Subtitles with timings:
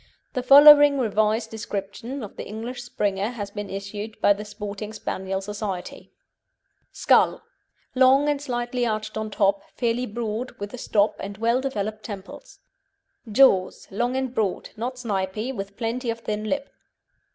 [0.33, 5.41] The following revised description of the English Springer has been issued by the Sporting Spaniel
[5.41, 6.11] Society:
[6.91, 7.43] SKULL
[7.93, 12.57] Long and slightly arched on top, fairly broad, with a stop, and well developed temples.
[13.31, 16.71] JAWS Long and broad, not snipy, with plenty of thin lip.